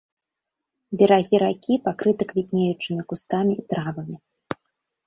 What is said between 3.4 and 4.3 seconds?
і травамі.